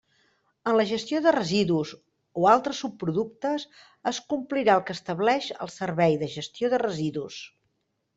[0.69, 1.91] En la gestió de residus
[2.43, 3.65] o altres subproductes
[4.13, 7.39] es complirà el que estableix el Servei de Gestió de Residus.